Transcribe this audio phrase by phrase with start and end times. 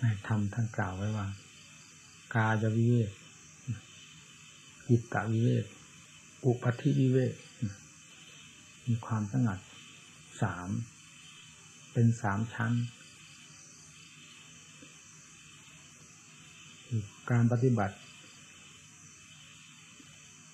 [0.00, 1.26] ในธรรมท่านกล่าวไว้ว่า
[2.36, 3.10] กายวิเวก
[4.88, 5.64] จิตตวิเวก
[6.44, 7.34] อุปธิวิเวก
[8.86, 9.58] มีความสงัด
[10.42, 10.68] สาม
[11.92, 12.72] เป็นสามชั้น
[17.30, 17.96] การปฏิบัติ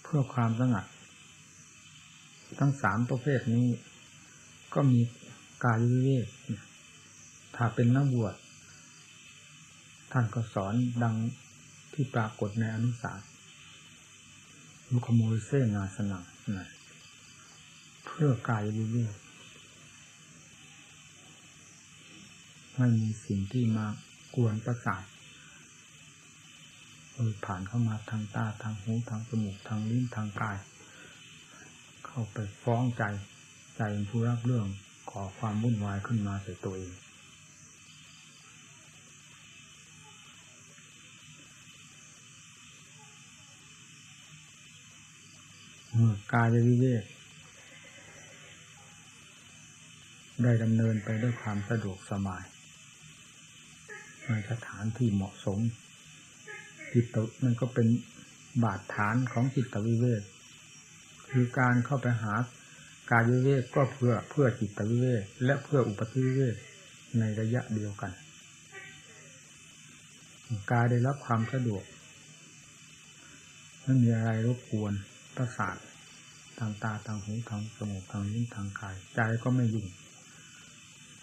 [0.02, 0.86] เพื่อความสงัด
[2.58, 3.66] ทั้งสามประเภทนี้
[4.74, 5.00] ก็มี
[5.64, 6.26] กายวิเวก
[7.56, 8.34] ถ้าเป็นนักบวช
[10.16, 11.16] ท่านก็สอนดัง
[11.92, 13.20] ที่ปรากฏในอนุสาส
[14.92, 16.24] มุขโมยเสนาสนัง
[16.59, 16.68] นะ
[18.05, 19.14] เพื่อกายวิเวก
[22.77, 23.86] ไม่มีสิ่งที่มา
[24.36, 25.05] กวนประสาท
[27.12, 30.56] โดยผ่านเข้ามาทางตาทางหูทางจมูกทางลิ้นทางกาย
[32.06, 33.02] เข้าไปฟ้องใจ
[33.77, 34.66] ใจผู้รับเรื่อง
[35.10, 36.94] ขอความวุ่นวายขึ้นมาใส่ตัวเอง
[45.77, 45.84] เมื่อ
[46.33, 47.05] กายวิเวก
[50.42, 52.45] ได้ดำเนินไปด้วยความสะดวกสบาย
[54.27, 55.59] ในสถานที่เหมาะสม
[56.92, 57.86] จิตมันก็เป็น
[58.64, 60.23] บาดฐานของจิตวิเวก
[61.31, 62.34] คือการเข้าไปหา
[63.11, 66.56] กายวิเวกก็เพื่อเพื่อจิตวิเวกและเพื่ออุปธิวิเวก
[67.19, 68.12] ในระยะเดียวกัน
[70.70, 71.84] กายได้รับความสะดวก
[73.83, 74.92] ไม่มีอะไรรบกวน
[75.36, 75.77] ประสาท
[76.58, 79.86] ทางตาทางหูทางจมูกทางลิ้นทางกาย ใจก็ไม่ยุ่ง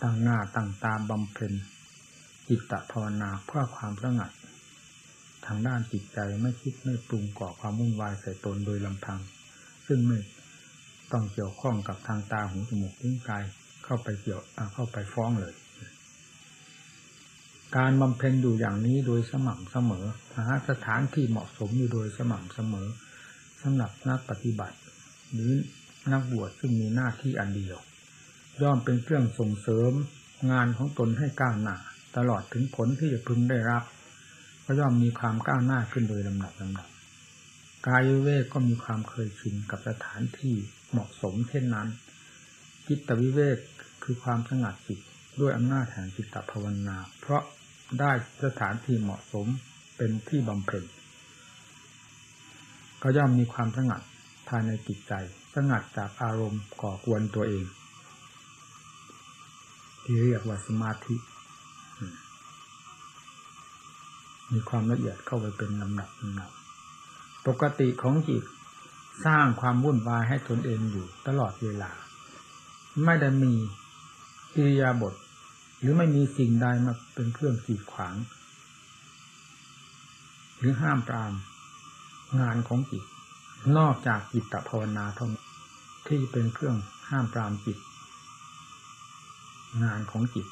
[0.01, 1.53] ตั้งหน้าตั้งตาบำเพ็ญ
[2.47, 4.31] จิตตภาวนาเพื่อความสงัด
[5.45, 9.19] ทางด้านจิตใจไม่คิดไม่ปรุงก่อความวุ่นวายใส่ตนโดยลำพัง
[9.87, 10.19] ซึ่งไม่
[11.11, 13.43] ต้องเกี่ยวข้องกับทางตาหูจมูกลิ้นกาย
[13.83, 14.41] เข้าไปเกี่ยว
[14.73, 15.53] เข้าไปฟ้องเลย
[17.77, 22.87] การบำเพ็ญอยู่อย่างนี้โดยสม่ำเสมอหาสถานที่เหมาะสมอยู่โดยสม่ำเสมอ
[23.63, 24.77] สำหรับนักปฏิบัติ
[25.31, 25.51] หรือ
[26.11, 27.77] นักบวชซึ่งมีหน้าที่อันเดียว
[28.61, 29.91] ย่อมเป็นเครื่องส่งเสริม
[30.51, 31.75] งานของตนให้ก้าวหน้า
[32.17, 33.83] ตลอดถึงผลที่จะพึงได้รับ
[34.65, 36.89] ก็ย่อมมีความก้าวหน้าขึ้นโดยลำดับลำดับ
[37.87, 40.55] กายเวกก็มีความเคยชินกับสถานที่
[40.91, 41.87] เหมาะสมเช่นนั้น
[42.87, 43.57] จิตวิเวก
[44.03, 44.99] คือความสงัดจิต
[45.41, 47.43] ด้วยอำนาจแห่งจิตตภาวนา เพราะ
[47.99, 48.11] ได้
[48.43, 49.47] สถานที่เหมาะสม
[49.97, 50.83] เป็นที่บำเพ็ญ
[53.01, 54.01] ก็ย่อมมีความสงัด
[54.47, 55.13] ภายในจิตใจ
[55.55, 57.65] สงัดจากอารมณ์ก่อกวนตัวเอง
[60.03, 61.15] ที่เรียกว่าสมาธิ
[64.51, 66.51] มีความละเอียดเข้าไปเป็นลำดับลำดับ
[67.47, 68.43] ปกติของจิต
[69.25, 71.91] สร้างความวุ่นวายให้ตนเองอยู่ตลอดเวลา
[73.05, 73.53] ไม่ได้มี
[74.53, 75.13] กิริยาบท
[75.79, 78.15] หรือไม่มีสิ่งใดมาเป็นเครื่องขีดขวาง
[80.57, 81.33] หรือห้ามปราม
[82.39, 83.03] งานของจิต
[83.77, 85.45] นอกจากจิตตภาวนาเท่านั้น
[86.07, 86.77] ที่เป็นเครื่อง
[87.09, 87.77] ห้ามปรามจิต
[89.83, 90.47] งานของจิต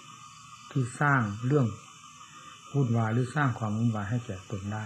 [0.71, 1.67] ที่สร้างเรื่อง
[2.73, 4.85] วุ่นวายหรือสร้างความวุ่นวายให้แก่ตนได้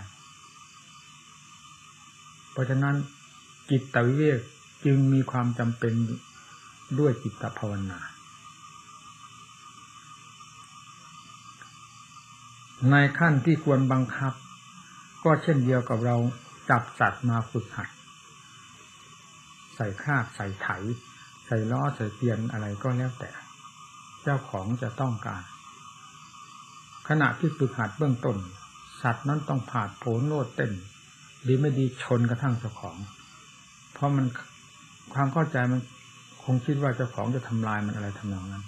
[2.52, 2.96] เพราะฉะนั้น
[3.70, 4.40] จิตตวิเวก
[4.86, 5.94] จึงมีความจำเป็น
[7.00, 8.00] ด้วยจิตตภาวนา
[12.92, 14.34] ในขั้นที่ควรบังคับ
[15.24, 16.16] ก็เช่นเดียวกับเรา
[16.74, 17.90] จับสัตว์มาฝึกหัด
[19.76, 20.68] ใส่คาบใส่ไถ
[21.46, 23.32] ใส่ล้อใส่เตียนอะไรก็แล้วแต่
[24.24, 25.44] เจ้าของจะต้องการ
[27.10, 28.38] ขณะที่ฝึกหัดเบื้องต้น
[29.02, 30.72] สัตว์นั้นต้องผ่าโผนโลดเต้น
[31.48, 32.98] ดีไม่ดีชนกระทั่งเจ้าของ
[33.94, 34.26] เพราะมัน
[35.14, 35.82] ความเข้าใจมัน
[36.44, 38.64] คงคิดว่าเจ้าของจะทำลายมันอะไรทำนองนั้น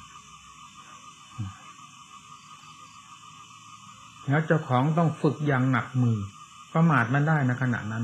[4.27, 6.17] แล้วเจ้าของต้องฝึกอย่างหนักมือ
[6.75, 8.03] ประมาทมันได้นะขณะนั้น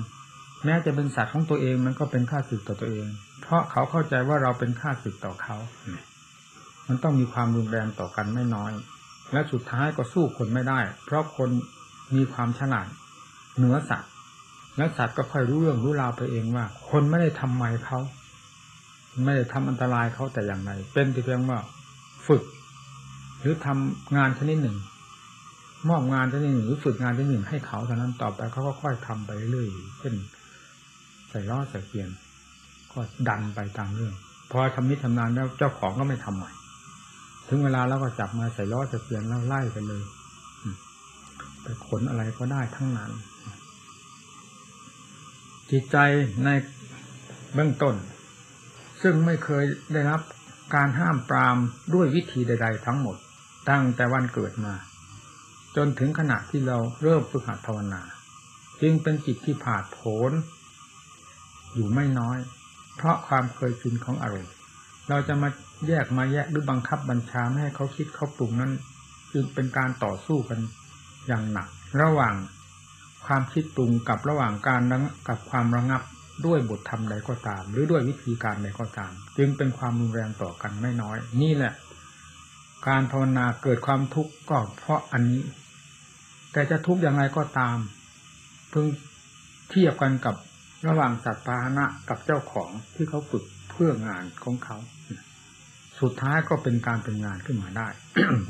[0.66, 3.08] แม้จะเป็นสัตว์ของตัวเองมันก็เป็นค่าศึกต่อตัวเอง
[3.42, 5.58] เพราะเขาเข้าใจว่าเราเป็นค่าศึกต่อเขา
[6.88, 8.72] มันต้องมีความรุนแรงต่อกันไม่น้อย
[9.32, 11.50] และสุดท้ายก็สู้คนไม่ได้ เพราะคน
[12.16, 12.88] มีความฉลาด
[13.58, 14.12] เหนือสัตว์
[14.78, 18.00] และสัตว์ก็ค่อยรู้เรื่องรู้ราวไปเองว่า คนไม่ได้ทำไมเขา
[19.24, 21.60] ไม่ได้ทำอันตรายเขาแต่อย่างไรเป็นแต่เพียงว่า
[22.28, 22.44] ฝึก
[23.40, 24.78] หรือทำงานชนิดหนึ่ง
[25.90, 29.68] มอบงานที่หนึ่งหรือฝึกงานที่หนึ่งให้เขาเท่านั้นต่อไปเขาก็ค่อยทำไปเรื่อย
[30.00, 30.14] เช่น
[31.30, 32.10] ใส่ล้อใส่เปลี่ยน
[32.92, 34.14] ก็ดันไปตามเรื่อง
[34.52, 36.52] พอทำนิทำนานแล้วเจ้าของก็ไม่ทำใหม่
[37.48, 40.04] ถึงเวลาแล้วก็จับมาใส่ล้อใส่เปลี่ยนแล้วไล่ไปเลย
[41.62, 43.12] ไปขนอะไรก็ได้ทั้งนั้น
[45.72, 45.98] จิตใจ
[46.44, 46.50] ใน
[47.54, 47.96] เบื้องต้น
[49.02, 49.64] ซึ่งไม่เคย
[49.94, 50.22] ได้รับ
[50.76, 51.58] การห้ามปราม
[51.94, 53.18] ด้วยวิธีใด ๆ ทั้งหมด
[53.70, 54.74] ตั้งแต่วันเกิดมา
[55.76, 58.02] จนถึงขณะที่เราเริ่มฝึกหัดภาวนา
[58.82, 60.32] จึงเป็นจิตที่ผาดโผน
[61.74, 62.38] อยู่ไม่น้อย
[62.96, 64.54] เพราะความเคยชินของอารมณ์
[65.10, 65.50] เราจะมา
[65.88, 68.72] แยกมาแยกหรือบังคับบัญชาไม่ให้เขาคิดเขาปรุงนั้น
[69.34, 70.60] จึงเป็นการต่อสู้กัน
[71.28, 71.68] อย่างหนัก
[72.02, 72.36] ระหว่าง
[73.26, 74.82] ความคิดปรุงกับระหว่างการ
[75.28, 76.02] กับความระงับ
[76.46, 81.74] ด้วยบทธรรมใดก็ตาม หรือด้วยวิธีการใดก็ตาม จึงเป็นความรุนแรงต่อกันไม่น้อย นี่แหละ
[82.88, 85.42] การภาวนาเกิดความทุกข์ก็เพราะอันนี้
[86.52, 87.78] แต่จะทุกข์อย่างไรก็ตาม
[88.72, 88.86] เพิ่ง
[89.70, 90.36] เทียบกันกับ
[90.88, 94.78] ระหว่างสัตว์พาหนะกับเจ้าของที่เขาฝึกเพื่องานของเขา
[96.02, 97.88] สุดท้ายก็เป็นการเป็นงานขึ้นมาได้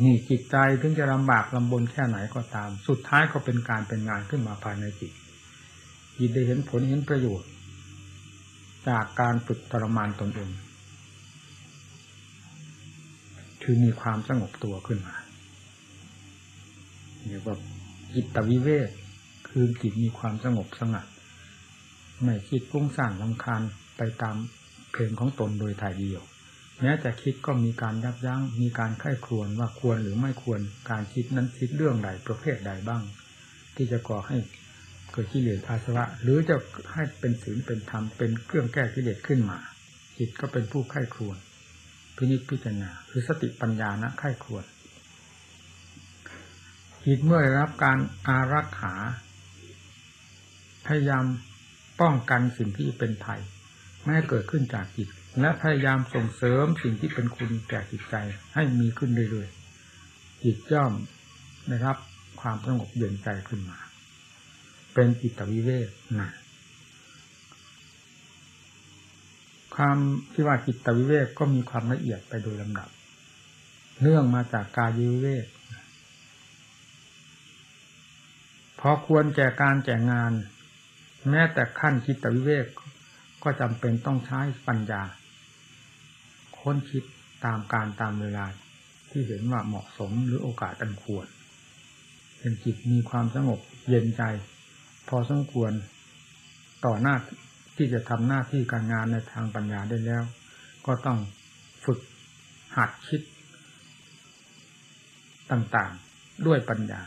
[0.04, 5.12] นี่จิตใจถึงจะลำบากลำบนแค่ไหนก็ตาม สุดท้ายก็เป็นการเป็นงานขึ้นมาภายในจิต
[6.18, 7.50] จิตได้เห็นผลเห็นประโยชน์
[8.90, 10.50] จากการฝึกทรมานตนเอง
[13.64, 15.16] คือมีความสงบตัวขึ้นมา
[17.28, 17.56] เรียกว่า
[18.16, 18.90] จิตวิเวก
[19.50, 21.06] คือจิตมีความสงบสงัด
[22.24, 23.62] ไม่คิดกุ้งสั่งลำคาญ
[23.98, 24.36] ไปตาม
[24.92, 26.24] เพลงของตนโดยถ่ายเดียว
[26.82, 30.60] แม้จะคิดก็มีการยับยัง้งมีการไข้ครวนว่าควรหรือไม่ควร
[30.90, 33.04] การคิดนั้นคิดเรื่องใดประเภทใดบ้าง
[33.76, 34.38] ที่จะก่อให้
[35.12, 36.56] เกิดกิเลสอาสวะ หรือจะ
[36.94, 39.60] ให้เป็นศีลเป็นธรรมเป็นเครื่องแก้กิเลสขึ้นมา
[40.18, 41.38] จิตก็เป็นผู้ไข้ครวน
[42.16, 44.64] พินิจพิจารณาคือสติปัญญานะไข้ครวน
[47.06, 48.94] จิตเมื่อได้รับการอารักขา
[50.86, 51.26] พยายาม
[52.02, 53.42] ป้องกันสิ่งที่เป็นภัย
[54.02, 55.10] ไม่ให้เกิดขึ้นจากจิต
[55.40, 58.16] และพยายามส่งเสริมสิ่งที่เป็นคุณแก่จิตใจ
[58.54, 60.94] ให้มีขึ้นเรื่อยๆจิตย่อม
[61.68, 61.98] ได้รับ
[62.42, 63.80] ความสงบเย็นใจขึ้นมา
[64.94, 65.90] เป็นจิตวิเวก
[66.20, 66.32] นะ
[69.76, 69.98] ความ
[70.34, 72.90] ที่ว่าจิตวิเวกก็มีความละเอียดไปโดยลำดับ
[74.02, 75.46] เนื่องมาจากกายวิเวก
[78.84, 80.32] พอควรแก่การแก่งาน
[81.30, 82.68] แม้แต่ขั้นคิดตวิเวก
[83.44, 85.04] ก็จำเป็นต้องใช้ปัญญา
[86.58, 87.04] ค้นคิด
[87.46, 88.46] ตามการตามเวลา
[89.10, 91.28] ที่เห็นว่าเหมาะสมหรือโอกาสอันควร
[92.40, 94.24] เป็นจิตมีความสงบเย็นใจ
[95.08, 95.72] พอสมควร
[96.86, 97.16] ต่อหน้า
[97.78, 100.24] ที่จะทำหน้าที่การงานในทางปัญญาได้แล้ว
[100.86, 101.18] ก็ต้อง
[101.86, 102.00] ฝึก
[102.78, 103.22] หัดคิด
[105.52, 107.02] ต่างๆ ด้วยปัญญา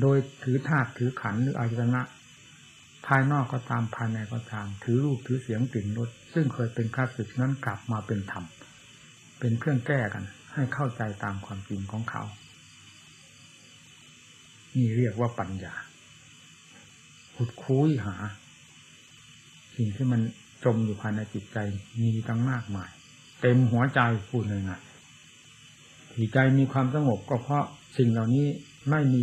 [0.00, 2.02] โดยถือธาตุถือขันหรืออายตนะ
[3.06, 8.44] ภายนอกก็ตามภายในก็ตาม ถือรูปถือเสียงกลิ่นรสซึ่งเคยเป็นข้าศึกนั้นกลับมาเป็นธรรม
[9.38, 12.22] เป็นเครื่องแก้กัน ให้เข้าใจตามความจริงของเขา
[14.76, 15.74] นี่เรียกว่าปัญญา
[17.36, 18.16] ขุดคุ้ยหา
[19.76, 20.20] สิ่งที่มัน
[20.64, 21.58] จมอยู่ภายในจิตใจ
[22.00, 22.90] มีตั้งมากมาย
[23.40, 24.00] เต็มหัวใจ
[24.30, 24.80] พูดเลยนะ
[26.12, 27.64] ที่ใจมีความสงบก็เพราะ
[27.98, 28.46] สิ่งเหล่านี้
[28.90, 29.20] ไม่มี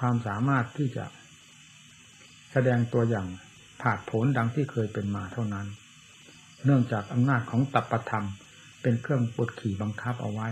[0.00, 1.04] ความสามารถที่จะ
[2.52, 3.26] แสดงตัวอย่าง
[3.82, 5.66] ผาดผลดังที่เคยเป็นมาเท่านั้น
[6.64, 8.26] เนื่องจากอำนาจของตัปธรรม
[8.82, 10.48] เป็นเครื่องปดขี่บังคับเอาไว้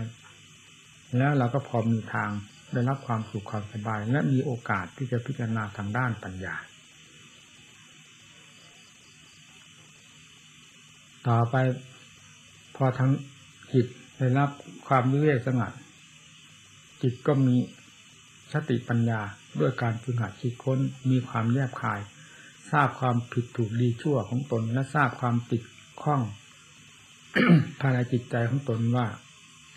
[1.17, 2.29] แล้วเราก็พอมีทาง
[2.73, 6.55] ได้รับความสุขความสบาย และมีโอกาสที่จะพิจารณาทางด้านปัญญา
[11.27, 11.55] ต่อไป
[12.75, 13.11] พอทั้ง
[13.73, 13.87] จิต
[14.17, 14.49] ได้รับ
[14.87, 15.73] ความวิเวกสงัด
[17.01, 17.55] จิตก็มี
[18.53, 19.21] สติปัญญา
[19.59, 20.79] ด้วยการฝึกหัดคิดค้น
[21.09, 21.99] มีความแยบคาย
[22.71, 25.63] ทราบความผิดถูกดีชั่วของตน และทราบความติด
[26.03, 26.21] ข้อง
[27.79, 29.07] ภายในจิตใจของตนว่า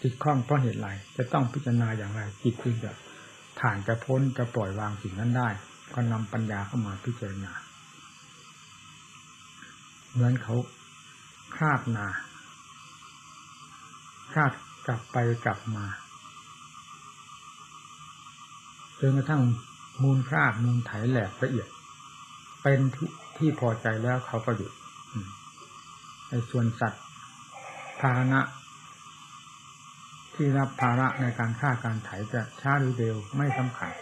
[0.02, 2.92] ติดข้องเพราะเหตุไรจะต้องพิจารณาอย่างไรจิตจึงจะ
[3.58, 5.48] ผ่านจะพ้นจะปล่อยวางสิ่งนั้นได้
[5.94, 7.52] ก็นำปัญญาเข้ามาพิจารณา
[10.12, 10.56] เหมือนเขา
[11.56, 12.08] คาดนา
[14.34, 14.52] คาด
[14.86, 15.84] กลับไปกลับมา
[19.04, 19.42] จนกระทั่ง
[20.02, 21.68] มูลคราดมูลไถแหลกละเอียด
[22.62, 24.72] เป็นที่ที่พอใจแล้วเขาก็หยุด
[26.28, 27.04] ในส่วนสัตว์
[28.00, 28.40] ภาณะ
[30.34, 33.92] ที่รับภาระในการฆ่าการไถจะช้าหรือเร็วไม่สำคัญ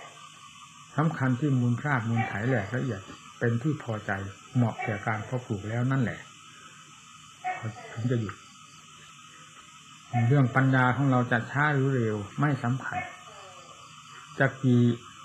[0.97, 3.01] สำคัญที่มูลคราดมูลไถแหลกละเอียด
[3.39, 4.11] เป็นที่พอใจ
[4.55, 6.21] เหมาะแก่การพอปลูกแล้วนั่นแหละ
[7.93, 8.35] ถึงจะหยุด
[10.29, 12.99] เรื่องปัญญาของเราจะช้าหรือเร็วไม่สำคัญ
[14.41, 14.83] จะกี่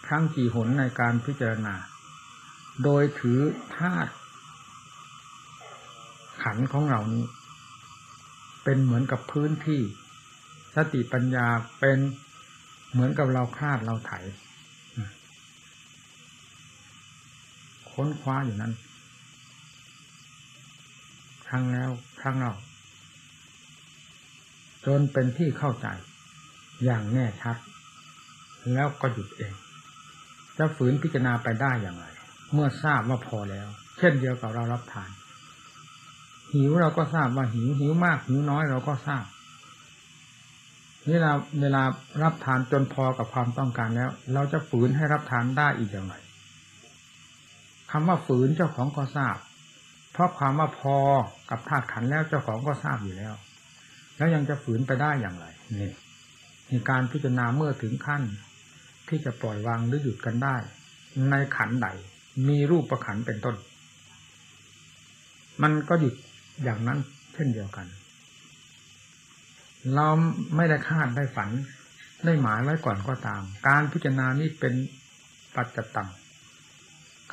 [0.08, 1.76] ครั้งกี่หนในการพิจารณา
[2.84, 3.40] โดยถือ
[3.78, 4.14] ธาตุ
[6.44, 7.24] ขันของเรานี้
[8.64, 9.82] เป็นเหมือนกับพื้นที่
[10.76, 11.48] สติปัญญา
[11.80, 12.00] เป็น
[12.92, 14.12] เหมือนกับเราคาดเราไถ
[17.92, 18.74] ค้นคว้าอยู่นั้น
[21.48, 21.90] ครั้งแล้ว
[22.22, 22.54] ครั้งเล่า
[24.86, 25.88] จนเป็นที่เข้าใจ
[26.84, 27.58] อย่างแน่ชัด
[28.74, 29.54] แล้วก็หยุดเอง
[30.58, 32.06] จะฝืนพิจารณาไปได้อย่างไร
[32.54, 33.68] เมื่อทราบว่าพอแล้ว
[33.98, 35.10] เช่นเดียวกับเรารับทาน
[36.54, 39.26] หิวเราก็ทราบว่าหิวหิวมากหิวน้อยเราก็ทราบ
[41.08, 41.84] นี่เราเวลา
[42.24, 46.16] รับทานจนพอกับความต้องการแล้ว เราจะฝืนให้รับทานได้อีกอย่างไร
[47.92, 49.38] คำว่าฝืนเจ้าของก็ทราบ
[50.12, 50.98] เพราะความว่าพอ
[51.50, 53.34] กับธาตุขันแล้วเจ้าของก็ทราบอยู่แล้ว
[54.18, 55.46] แล้วยังจะฝืนไปได้อย่างไร
[55.80, 55.92] นี่
[56.70, 58.22] มีการพิจารณาเมื่อถึงขั้น
[59.10, 60.56] ที่จะปล่อยวางหรือหยุดกันได้
[61.30, 61.88] ในขันใด
[62.48, 63.56] มีรูปประขันเป็นต้น
[65.62, 66.14] มันก็หยุด
[66.64, 67.00] อย่างนั้น
[67.34, 67.88] เช่นเดียวกัน
[69.96, 70.08] เรา
[70.56, 71.50] ไม่ได้คาดได้ฝัน
[72.26, 74.74] ได้หมายไว้ก่อนก็ตาม การพิจารณานี้เป็น
[75.56, 76.10] ปัจจตัง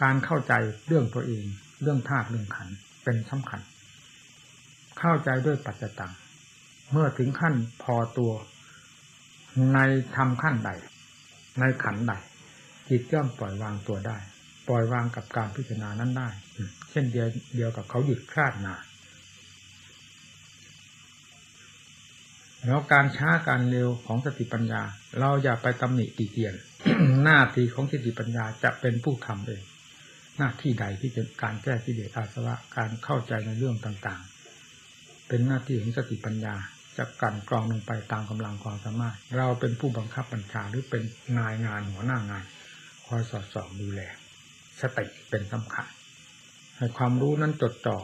[0.03, 0.53] การเข้าใจ
[0.87, 1.45] เรื่องตัวเอง
[1.83, 2.69] เรื่องธาตุเรื่องขัน
[3.05, 3.61] เป็นสำคัญ
[4.99, 6.13] เข้าใจด้วยปัจจตัง
[6.93, 8.33] เมื่อถึงขั้นพอตัว
[9.75, 9.79] ใน
[10.17, 10.71] ทำขั้นใด
[11.59, 12.13] ในขันใด
[12.89, 14.19] จิตย่อมปล่อยวางตัวได้
[14.69, 16.29] ปล่อยวางกับการพิจารณานั้นได้
[16.91, 18.77] เช่นเดียวเดียวกับเขาหยุดคลาดนา
[22.67, 24.83] แล้วการช้าการเร็วของสติปัญญา
[25.19, 26.55] เราอย่าไปตำหนิติเตียน
[27.25, 29.63] หน้าที่ของสติปัญญาจะเป็นผู้ทำเอง
[30.39, 36.55] หน้าที่ใดที่จะการแก้กิเลสอาสวะการเข้าใจในเรื่องต่างๆ เป็นหน้าที่ของสติปัญญา
[36.99, 41.03] จะกลั่นกรองลงไปตามกำลังความสามารถ เราเป็นผู้บังคับบัญชาหรือเป็น
[41.39, 42.45] นายงานหัวหน้างาน
[43.07, 44.01] คอยสอดส่องดูแล
[44.81, 45.87] สติเป็นสำคัญ
[46.77, 47.99] ให้ความรู้นั้นจดจ่อ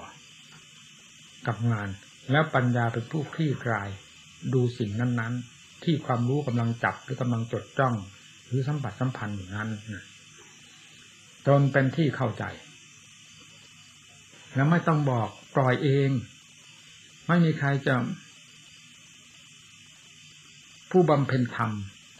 [1.46, 1.88] กับงาน
[2.30, 3.88] แล้วปัญญาเป็นผู้คลี่คลาย
[4.54, 7.94] ดูสิ่งนั้น ๆ ที่ความรู้กำลังจับหรือกำลังจดจ้อง
[8.46, 9.68] หรือสัมผัสสัมพันธ์อยู่นั้น
[11.46, 12.44] จนเป็นที่เข้าใจ
[14.54, 16.10] แล้วไม่ต้องบอกปล่อยเอง
[17.28, 17.94] ไม่มีใครจะ
[20.90, 21.70] ผู้บำเพ็ญธรรม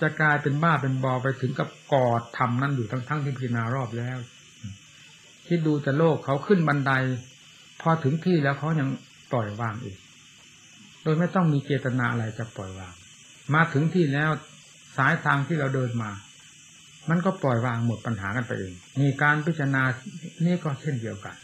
[0.00, 4.18] จะกลายเป็นบ้าเป็นบอไปถึงกับกอดธรรมนั่นอยู่ทั้งทั้งที่พิจารณารอบแล้ว
[5.46, 6.92] คิดดูจะโลกเขาขึ้นบันได
[7.80, 8.88] พอถึงที่แล้วเขายัง
[9.32, 9.98] ปล่อยวางอีก
[11.02, 12.94] โดยไม่ต้องมีเจตนาอะไรจะปล่อยวาง
[13.54, 14.30] มาถึงที่แล้ว
[14.96, 16.10] สายทางที่เราเดินมา
[17.10, 19.82] มันก็ปล่อยวางหมดปัญหากันไปเองมีการพิจารณา
[20.46, 21.36] นี่ก็เช่นเดียวกัน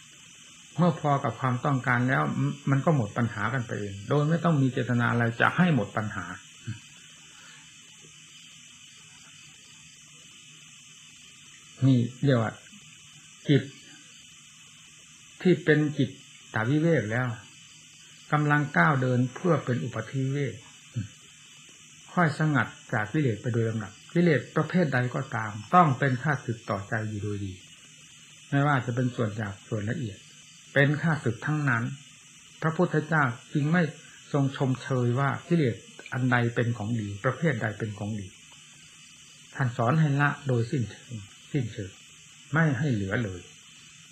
[0.76, 2.22] เมื่อพอกับความต้องการแล้ว
[2.70, 6.24] มันก็หมดปัญหากันไปเอง โดยไม่ต้องมีเจตนาอะไรจะให้หมดปัญหา
[11.86, 12.52] นี่เรียกว่า
[13.48, 13.62] จิต
[15.42, 16.10] ที่เป็นจิต
[16.54, 17.26] ตาวิเวกแล้ว
[18.32, 20.54] กำลังก้าวเดินเพื่อเป็นอุปธิเวก
[22.14, 27.52] ค่อยสงัดจากวิเลสไปโดยลำดับวิเลสประเภทใดก็ตาม ต้องเป็นค่าศึกต่อใจอยู่โดยดี
[28.50, 30.18] ไม่ว่าจะเป็นส่วนหยาบส่วนละเอียด
[30.74, 31.84] เป็นค่าศึกทั้งนั้น
[32.62, 33.22] พระพุทธเจ้า
[33.52, 33.82] จึงไม่
[34.32, 35.76] ทรงชมเชยว่าวิเลส
[36.12, 38.26] อันใดเป็นของดี ประเภทใดเป็นของดี
[39.54, 41.14] ท่านสอนให้ละโดยสิ้นเชิง
[41.54, 41.90] สิ้นเชิง
[42.52, 43.40] ไม่ให้เหลือเลย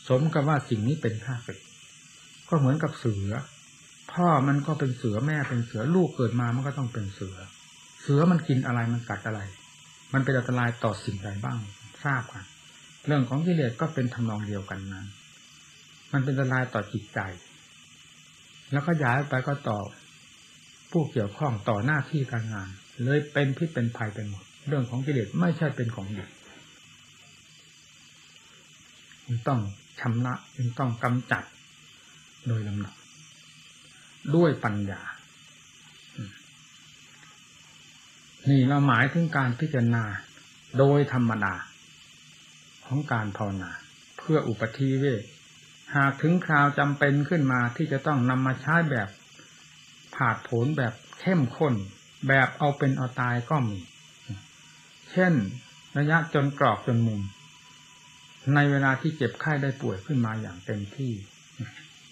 [0.08, 1.58] สมกับว่าสิ่งนี้เป็นค่าศึก
[2.48, 3.32] ก็เหมือนกับเสือ
[4.12, 7.36] พ่อมันก็เป็นเสือแม่เป็นเสือลูกเกิดมามันก็ต้องเป็นเสือ
[8.02, 9.40] เสือมันกินอะไรมันกัดอะไร
[10.12, 11.58] มันเป็นอันตรายต่อสิ่งใดบ้าง
[12.04, 12.44] ทราบกัน
[13.06, 15.06] เรื่องของกิเลสก็เป็นทำนองเดียวกันนั้น
[16.12, 17.20] มันเป็นอันตรายต่อจิตใจ
[18.72, 19.78] แล้วก็ย้ายไปก็ต่อ
[20.90, 22.68] ผู้เกี่ยวข้องต่อหน้าที่การงาน
[23.04, 26.24] เลยเป็นพิษเป็นภัยเป็นหมด เรื่องของกิเลสไม่ใช่เป็นของดี
[29.34, 29.60] มันต้อง
[30.00, 31.44] ชำระมันต้องกำจัด
[32.46, 32.94] โดยลำดับ
[34.34, 35.02] ด้วยปัญญา
[38.48, 40.04] นี่เราหมายถึงการพิจารณา
[40.78, 41.54] โดยธรรมดา
[42.86, 43.70] ของการภาวนา
[44.18, 45.04] เพื่ออุปธิเว
[45.96, 49.08] หากถึงคราวจำเป็นขึ้นมาที่จะต้องนำมาใช้แบบ
[50.14, 51.74] ผาดผนแบบเข้มข้น
[52.28, 53.80] แบบเอาเป็นเอาตายก็มี
[55.12, 55.34] เช่น
[55.98, 57.20] ระยะจนกรอกจนมุม
[58.54, 61.12] ในเวลาที่เจ็บไข้ได้ป่วยขึ้นมาอย่างเต็มที่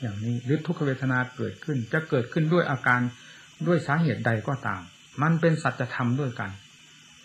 [0.01, 3.01] อย่างนี้หรือทุกขเวทนาเกิดขึ้น จะเกิดขึ้นด้วยอาการ
[3.67, 4.81] ด้วยสาเหตุใดก็ตาม
[5.23, 6.51] มันเป็นสัจธรรมด้วยกัน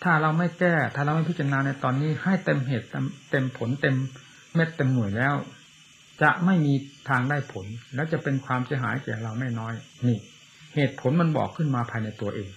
[0.02, 2.86] ถ้าเราไม่แก้ ถ้าเราไม่พิจารณาในตอนนี้ให้เต็มเหตุ
[3.30, 3.96] เต็มผลเต็ม
[4.54, 5.34] เม็ดเต็มหน่วยแล้ว
[6.22, 6.74] จะไม่มี
[7.08, 9.74] ทางได้ผล แล้วจะเป็นความเสียหายแก่เราไม่น้อย
[10.06, 10.18] นี่
[10.74, 12.50] เหตุผลมันบอกขึ้นมาภายในตัวเอง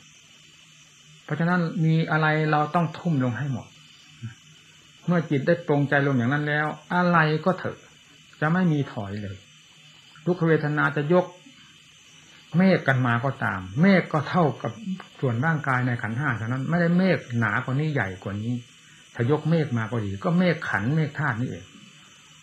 [1.23, 3.67] เพราะฉะนั้นมีอะไรเราต้องทุ่มลงให้หมด
[5.09, 7.77] เมื่อจิตได้ปรงใจลงอย่างนั้นแล้ว อะไรก็เถอะ
[8.41, 9.37] จะไม่มีถอยเลย
[10.25, 11.25] ทุกขเวทนาจะยก
[12.57, 14.71] เมฆกันมาก็ตาม เมฆก็เท่ากับ
[15.19, 18.53] ส่วนร่างกายในขันห้าเท่านั้น ไม่ได้เมฆหนากว่านี้ใหญ่กว่านี้
[19.15, 21.65] ถ้ายกเมฆมาก็ดี ก็เมฆขันเมฆธาตุนี่เอง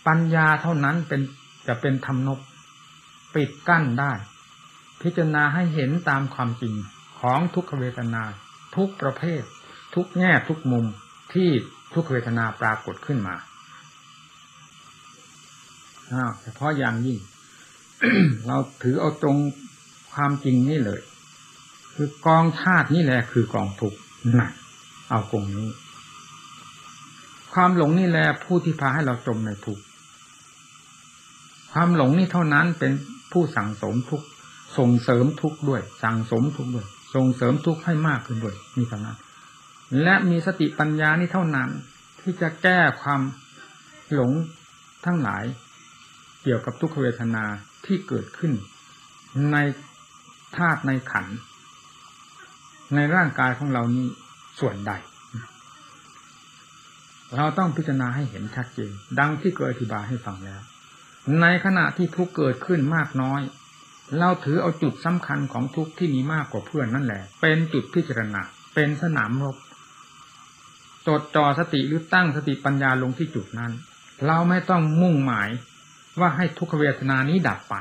[0.06, 1.20] ปัญญาเท่านั้นเป็น
[1.66, 2.38] จะเป็นธรรมนบ
[3.34, 4.12] ปิดกั้นได้
[5.02, 6.74] พิจารณาให้เห็นตามความจริง
[7.20, 8.22] ของทุกขเวทนา
[8.76, 9.42] ทุกประเภท
[9.94, 10.86] ทุกแง่ทุกมุม
[11.34, 11.50] ที่
[11.94, 13.34] ทุกเวทนาปรากฏขึ้นมา
[16.42, 17.18] เฉพาะอย่างยิ่ง
[18.46, 19.36] เราถือเอาตรง
[20.12, 21.00] ความจริงนี่เลย
[21.94, 23.98] คือกองธาตุนี่แหละคือกองทุกข์
[24.34, 24.52] หนัก
[25.10, 25.70] เอากงนี้
[27.52, 29.82] ความหลงนี่แหละผู้ที่พาให้เราจมในทุกข์
[31.72, 32.92] ความหลงนี่เท่านั้นเป็น
[33.32, 34.26] ผู้สั่งสมทุกข์
[34.78, 39.16] ส่งเสริมทุกข์ด้วย สั่งสมทุกข์ด้วย ส่งเสริมทุกข์ให้มากขึ้นด้วยมีเท่านั้น
[40.02, 41.70] และมีสติปัญญานี่เท่านั้น
[42.20, 43.20] ที่จะแก้ความ
[44.12, 44.32] หลง
[45.04, 45.44] ทั้งหลาย
[46.42, 47.44] เกี่ยวกับทุกขเวทนา
[47.86, 48.52] ที่เกิดขึ้น
[49.52, 49.56] ใน
[50.56, 51.36] ธาตุในขันธ์
[52.94, 54.06] ในร่างกายของเรานี้
[54.60, 54.92] ส่วนใด
[57.36, 60.60] เราต้องพิจารณาให้เห็นชัดเจนดังที่เคยอธิบายให้ฟังแล้ว
[61.40, 63.40] ในขณะที่ทุกเกิดขึ้นมากน้อย
[64.18, 68.42] เราถือเอาจุดสำคัญของทุกที่มีมากกว่าเพื่อนนั่นแหละ เป็นจุดพิจารณา
[68.74, 69.56] เป็นสนามรบ
[71.06, 73.72] จดจ่อสติหรือตั้งสติปัญญาลงที่จุดนั้น
[74.26, 75.48] เราไม่ต้องมุ่งหมาย
[76.20, 77.74] ว่าให้ทุกขเวทนานี้ดับไป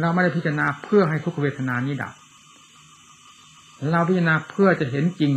[0.00, 2.14] เราไม่ได้พิจารณาเพื่อให้ทุกขเวทนานี้ดับ
[3.90, 5.32] เราพิจารณาเพื่อจะเห็นจริง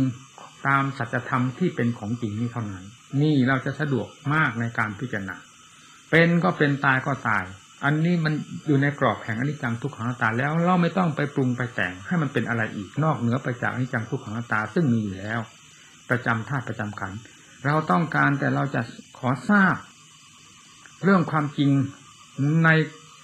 [0.66, 2.84] ตามสัจธรรมที่เป็นของจริงนี้เท่านั้น
[3.22, 5.36] นี่เราจะสะดวกมากในการพิจารณา
[6.10, 7.44] เป็นก็เป็นตายก็ตาย
[7.84, 8.34] อันนี้มัน
[8.66, 15.40] อยู่ในกรอบแห่งอนิจจังทุกขังตาแล้วเราไม่ต้องไปปรุงไปแต่งให้มันเป็นอะไรอีกนอกเหนือไปจากอนิจจังทุกขังตาซึ่งมีอยู่แล้ว
[16.12, 17.12] ประจำธาตุประจำขัน
[17.66, 18.82] เราต้องการแต่เราจะ
[19.18, 19.76] ขอทราบ
[21.04, 21.70] เรื่องความจริง
[22.64, 22.68] ใน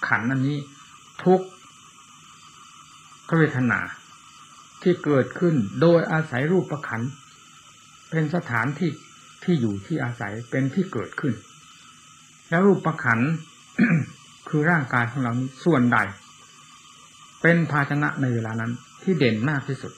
[0.07, 0.57] ขันอันนี้
[1.23, 3.79] ทุกขเวทนา
[4.81, 7.01] ที่เกิดขึ้นโดยอาศัยรูปประขัน
[8.09, 8.91] เป็นสถานที่
[9.43, 11.33] ที่อยู่ที่อาศัยเป็นที่เกิดขึ้น
[12.49, 13.19] แล้วรูปประขัน
[14.49, 15.97] คือร่างกายของเรานี้ส่วนใด
[17.41, 18.71] เป็นภาชนะในเวลานั้น
[19.03, 19.93] ที่เด่นมากที่สุด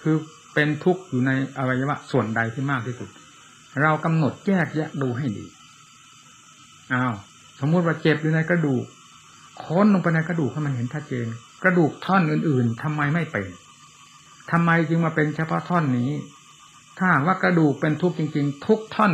[0.00, 0.16] คือ
[0.54, 3.08] เป็นทุกข์อยู่ในอวัยวะส่วนใดที่มากที่สุด
[3.82, 5.44] เรากำหนดแยกแยะดูให้ดี
[6.92, 7.14] อ้าว
[7.60, 8.84] สมมติว่าเจ็บอยู่ในกระดูก
[9.64, 11.26] ค้นลงไปในกระดูกให้มันเห็นชัดเจน
[11.64, 13.46] กระดูกท่อนอื่น ๆทำไมไม่เป็น
[14.52, 16.10] ทำไมจึงมาเป็นเฉพาะท่อนนี้
[16.98, 19.12] ถ้าว่ากระดูกเป็นทุกข์จริง ๆ ทุกท่อน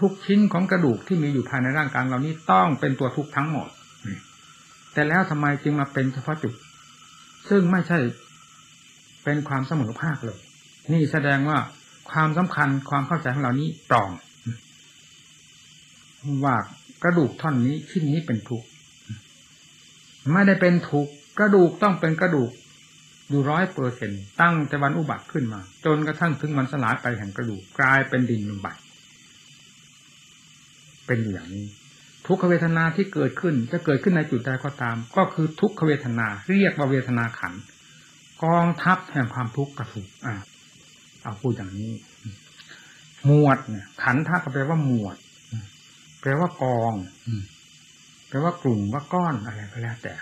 [0.00, 3.68] ทุกชิ้นของกระดูกที่มีอยู่ภายในร่างกายเรานี้ต้องเป็นตัวทุกข์ทั้งหมด
[4.92, 6.54] แต่แล้วทำไมจึงมาเป็นเฉพาะจุด
[7.48, 7.98] ซึ่งไม่ใช่
[9.24, 10.38] เป็นความเสมอภาคเลย
[10.92, 11.58] นี่แสดงว่า
[12.10, 14.12] ความสำคัญความเข้าใจของเรานี้ปลอม
[16.44, 16.56] ว่า
[17.02, 18.66] กระดูกท่อนนี้ชิ้นนี้เป็นทุกข์
[20.32, 22.50] ไม่ได้เป็นทุกข์กระดูกต้องเป็นกระดูก
[23.28, 28.68] อยู่ร้อยเปอร์เซ็นตั้งแต่วันอุบัติขึ้นมา จนกระทั่งถึงวันสลายไปแห่งกระดูกกลายเป็นดินลงไป
[31.06, 31.66] เป็นอย่างนี้
[32.26, 37.54] ทุกขเวทนาที่เกิดขึ้นจะเกิดขึ้นในจุดใดก็ตาม ก็คือทุกขเวทนา เรียกว่าเวทนาขัน
[38.44, 40.34] กองทัพแห่งความทุกข์กระถูกอ่า
[41.26, 41.92] เอาพูดอย่างนี้
[43.26, 45.16] หมวดเนี่ย ขันทัพแปลว่าหมวด
[46.20, 46.94] แปลว่ากอง
[48.28, 50.14] แปลว่ากลุ่มว่าก้อนอะไรก็แล้วแต่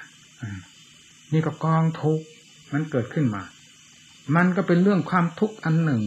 [1.33, 2.25] นี่ก็กองทุกข์
[2.73, 3.43] มันเกิดขึ้นมา
[4.37, 6.03] มันก็เป็นเรื่องความทุกข์อันหนึ่ง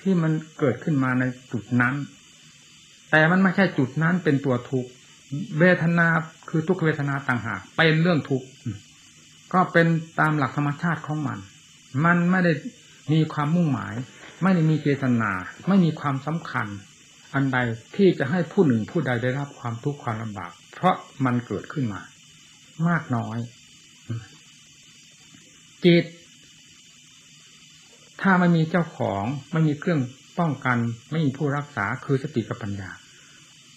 [0.00, 1.94] ที่มันเกิดขึ้นมาในจุดนั้น
[3.10, 4.90] แต่มันไม่ใช่จุดนั้นเป็นตัวทุกข์
[5.58, 6.06] เวทนา
[6.48, 8.46] คือทุกขเวทนาต่างหากเป็นเรื่องทุกข์
[9.52, 9.86] ก็เป็น
[10.20, 11.38] ตามหลักธรรมชาติของมัน
[12.04, 12.52] มันไม่ได้
[13.12, 13.94] มีความมุ่งหมาย
[14.42, 15.30] ไม่ได้มีเจตนา
[15.68, 16.66] ไม่มีความสำคัญ
[17.34, 17.58] อันใด
[17.96, 22.00] ที่จะให้ผู้หนึ่งผู้ใดได้รับความทุกข์ความลำบาก เพราะมันเกิดขึ้นมา
[22.88, 23.38] มากน้อย
[25.84, 26.04] จิต
[28.22, 30.00] ถ้าไม่มีเจ้าของไม่มีเครื่อง
[30.38, 30.78] ป้องกัน
[31.10, 32.90] ไม่มีผู้รักษาคือสติกับปัญญา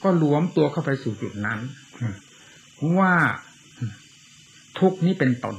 [0.04, 1.60] ก็หลวมตัวเข้าไปสู่จุดนั้น
[2.98, 3.16] ว่า
[4.80, 5.58] ทุกนี้เป็นตน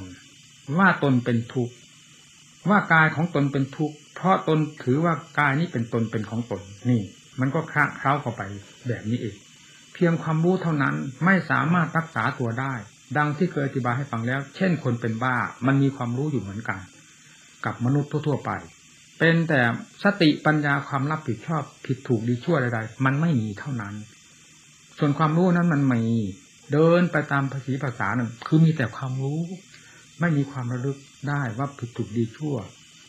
[0.77, 1.69] ว่าตนเป็นทุก
[2.69, 7.01] ว่ากายของตนเป็นทุก เพราะตนถือว่ากายนี้เป็นตนเป็นของตนนี่
[7.39, 8.41] มันก็คลาเคล้าเข้าไป
[8.87, 9.35] แบบนี้เอง
[9.93, 10.95] เพียงความรู้เท่านั้น
[11.25, 12.73] ไม่สามารถรักษาตัวได้
[13.17, 15.35] ดังที่เคยอธิบายให้ฟังแล้ว เช่นคนเป็นบ้า
[15.67, 16.79] มันมีความรู้อยู่เหมือนกัน
[17.65, 18.51] กับมนุษย์ทั่วๆไป
[19.19, 19.61] เป็นแต่
[20.03, 23.93] สติปัญญาความรับผิดชอบผิดถูกดีชั่วใดๆมันไม่มีเท่านั้น
[24.97, 26.03] ส่วนความรู้นั้นมันมี
[26.73, 29.41] เดินไปตามภาษีภาษานั่นคือมีแต่ความรู้
[30.19, 30.97] ไม่มีความระลึก
[31.29, 32.55] ได้ว่าผิดถูกดีชั่ว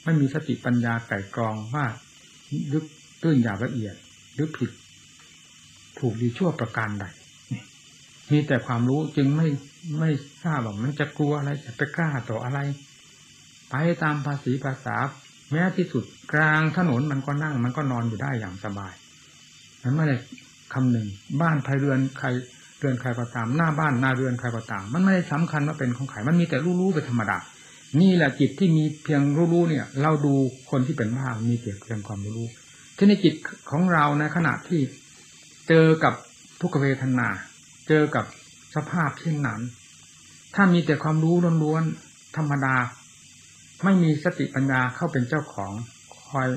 [0.05, 1.87] ไม่มีสติปัญญาไก่กรองว่า
[2.73, 2.85] ลึก
[3.23, 3.95] ตื้นหยาบละเอียด
[4.35, 4.71] หรือผิด
[5.99, 7.05] ถูกดีชั่วประการใด
[8.31, 9.49] มีแต่ความรู้จึงไม่
[9.99, 10.11] ไม่
[10.45, 12.59] ทราบว่ามันจะกลัวอะไรจะไปกล้าต่ออะไร
[13.71, 14.97] ไปตามภาษีภาษา
[15.51, 18.93] แม้ที่สุดกลางถนนมันก็นั่ง มันก็นอนอยู่ได้อย่างสบาย
[19.83, 20.17] มันไม่ได้
[20.73, 21.07] คำหนึ่ง
[21.41, 22.29] บ้านใครเรือนใคร
[22.79, 27.39] เรือนใครก็ตามหน้าบ้านหน้าเรือนใครก็ตาม มันไม่ได้สำคัญว่าเป็นของใครมันมีแต่รู้ๆเป็นธรรมดา
[28.01, 30.35] นี่แหละจิตที่มีเพียงรู้ๆเนี่ย เราดู
[30.71, 32.47] คนที่เป็นบ้ามีเพียงความรู้
[32.97, 33.35] ที่ในจิต
[33.71, 34.81] ของเราในขณะที่
[35.69, 36.15] เจอกับ
[36.61, 37.29] ทุกขเวทนา
[37.89, 38.25] เจอกับ
[38.75, 39.61] สภาพเช่นนั้น
[40.55, 42.77] ถ้ามีแต่ความรู้ล้วนๆธรรมดา
[43.85, 45.73] ไม่มีสติปัญญาเข้าเป็นเจ้าของ
[46.29, 46.49] คอย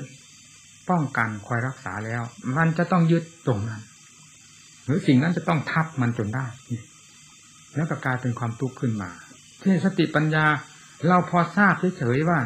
[0.90, 2.22] ป้องกันคอยรักษาแล้ว
[2.56, 3.82] มันจะต้องยึดตรงนั้น
[4.84, 6.46] หรือสิ่งนั้นจะต้องทับมันจนได้
[7.76, 9.10] แล้วก็กลายเป็นความทุกข์ขึ้นมา
[9.62, 10.46] ที่สติปัญญา
[11.06, 12.40] เราพอทราบเฉยๆว่า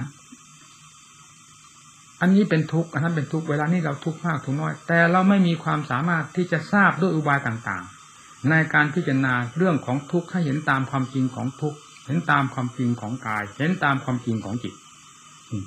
[2.21, 14.75] อันนี้เป็นทุกข์อันนั้นเป็นทุกข์เวลานี้เราทุกข์มากทุกข์น้อย แต่เราไม่มีความสามารถที่จะทราบด้วยอุบายต่างๆ ในการพิจารณาเรื่องของทุกข์ให้เห็นตามความจริงของทุกข์เห็นตามความจริงของกาย เห็นตามความจริงของจิต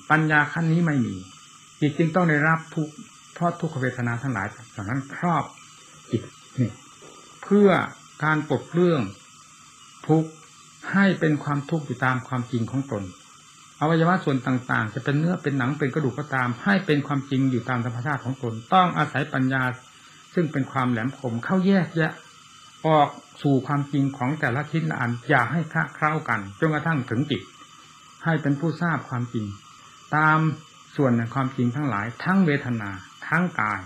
[0.09, 1.15] ปัญญาขั้นนี้ไม่มี
[1.81, 2.93] จิตจึงต้องได้รับทุกข์
[3.33, 5.43] เพราะทุกขเวทนาทั้งหลายเหล่านั้นครอบ
[6.11, 6.23] จิต
[6.59, 6.71] นี่
[7.43, 7.69] เพื่อ
[8.23, 9.01] การปลดเรื่อง
[10.07, 10.29] ทุกข์
[10.91, 13.03] ให้เป็นความทุกข์อยู่ตามความจริงของตน
[13.81, 19.63] อวัยวะส่วนต่างๆ จะเป็นเนื้อเป็นหนังเป็นกระดูกก็ตาม ให้เป็นความจริงอยู่ตามธรรมชาติของตน ต้องอาศัยปัญญา
[20.33, 22.11] ซึ่งเป็นความแหลมคมเข้าแยกแยะ
[22.87, 23.09] ออก
[23.41, 27.41] สู่ความจริงของแต่ละชิ้นละอันอย่าให้คละเคล้ากันจนกระทั่งถึงจิต
[28.23, 29.45] ให้เป็นผู้ทราบความจริง
[30.15, 30.39] ตาม
[30.95, 32.89] ส่วนในความจริงทั้งหลาย ทั้งเวทนา
[33.27, 33.81] ทั้งกาย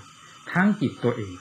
[0.52, 1.34] ทั้งจิตตัวเอง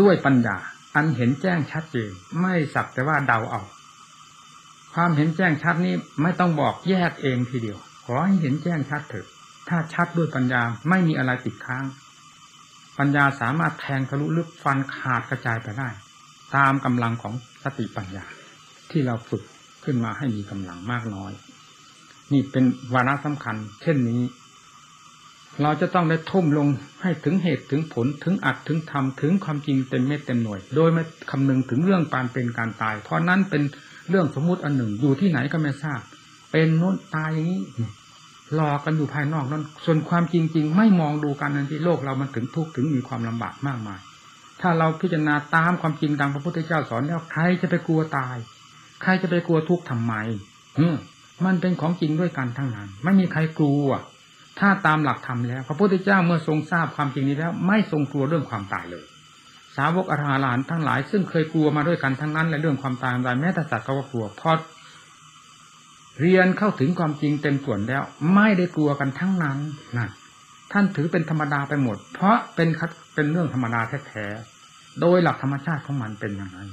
[0.00, 0.56] ด้วยปัญญา
[0.98, 3.62] อันเห็นแจ้งชัดเจนไม่สักแต่ว่าเดาเอา
[4.94, 9.26] ความเห็นแจ้งชัดนี้ไม่ต้องบอกแยกเองทีเดียว ขอให้เห็นแจ้งชัดเถอะ
[9.68, 11.84] ถ้าชัดด้วยปัญญาไม่มีอะไรติดค้าง
[12.98, 15.88] ปัญญาสามารถแทงทะลุลึกฟันขาดกระจายไปได้
[16.56, 17.34] ตามกำลังของ
[17.64, 18.24] สติปัญญา
[18.90, 19.42] ที่เราฝึก
[19.84, 21.32] ขึ้นมาให้มีกำลังมากน้อย
[22.32, 24.22] นี่เป็นวาระสำคัญ เช่นนี้
[25.62, 26.68] เราจะต้องได้ทุ่มลง
[27.02, 33.62] ให้ถึงเหตุถึงผลถึงอัดถึงทำถึงความจริงเต็มเม็ดเต็มหน่วย โดยไม่คำนึงถึงเรื่องการเป็นการตาย เพราะนั้นเป็น
[34.10, 36.00] เรื่องสมมุติอันหนึ่งอยู่ที่ไหนก็ไม่ทราบ
[36.52, 37.62] เป็นโน้นตายอย่างนี้
[38.54, 44.00] หลอกกันอยู่ภายนอกนั้น ส่วนความจริง ๆ ไม่มองดูกันนั้นที่โลกเรามันถึงทุกข์ถึงมีความลำบากมากมาย
[44.60, 48.36] ถ้าเราพิจารณาตามความจริงดังพระพุทธเจ้าสอนแล้วใครจะไปกลัวตาย
[49.02, 50.14] ใครจะไปกลัวทุกข์ทำไม
[50.78, 50.96] อืม
[51.44, 53.86] มันเป็นของจริงด้วยกันทั้งนั้น ไม่มีใครกลัว
[54.58, 59.04] ถ้าตามหลักธรรมแล้ว พระพุทธเจ้าเมื่อทรงทราบความจริงนี้แล้ว ไม่ทรงกลัวเรื่องความตายเลย
[59.76, 64.52] สาวกอรหันทั้งหลาย ซึ่งเคยกลัวมาด้วยกันทั้งนั้นและเรื่องความตายอะไรแม้แต่สัตว์ก็กลัวพอ
[66.20, 68.02] เรียนเข้าถึงความจริงเต็มส่วนแล้ว
[68.34, 69.58] ไม่ได้กลัวกันทั้งนั้น
[69.98, 70.08] นะ
[70.72, 72.68] ท่านถือเป็นธรรมดาไปหมด เพราะเป็น
[73.14, 76.68] เป็นเรื่องธรรมดาแท้ๆโดยหลักธรรมชาติของมันเป็นอย่างนั้น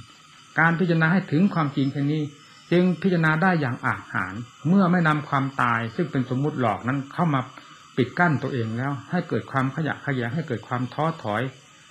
[0.59, 2.23] การพิจารณาให้ถึงความจริงเช่นนี้
[2.71, 4.33] จึงพิจารณาได้อย่างอาหาร
[4.67, 7.41] เมื่อไม่นำความตายซึ่งเป็นสมมุติหลอกนั้นเข้ามา
[7.97, 11.43] ปิดกั้นตัวเองแล้ว ให้เกิดความขยะขยะให้เกิดความท้อถอย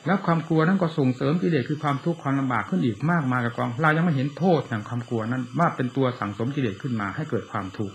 [0.06, 7.94] แล้วความกลัวนั้นก็ส่งเสริมกิเลสคือความทุกข์ความลำบากขึ้นอีกมากมายกับกอง เรายังไม่เห็นโทษแห่งความกลัวนั้น ว่าเป็นตัวสั่งสมกิเลสขึ้นมา ให้เกิดความทุกข์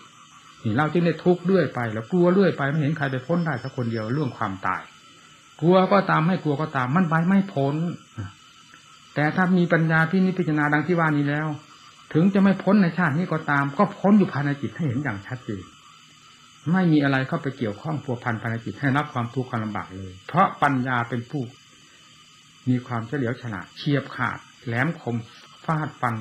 [0.64, 4.82] นี่เราจึงได้ทุกข์เรื่อยไปแล้วกลัวเรื่อยไปไม่เห็นใครไปพ้นได้สักคนเดียวเรื่องความตาย
[5.62, 7.76] กลัวก็ตามไม่กลัวก็ตามมันไปไม่พ้น
[9.16, 11.48] แต่ถ้ามีปัญญาที่นิพพานาดังที่ว่านี้แล้ว
[12.14, 15.64] ถึงจะไม่พ้นในชาตินี้ก็ตาม ก็พ้นอยู่ภายในจิตให้เห็นอย่างชัดเจน
[16.72, 21.44] ไม่มีอะไรเข้าไปเกี่ยวข้องพัวพันภายในจิตให้รับความทุกข์ความลำบากเลย เพราะปัญญาเป็นผู้
[22.70, 25.16] มีความเฉลียวฉลาดเฉียบขาด แหลมคม
[25.66, 26.16] ฟาดฟัน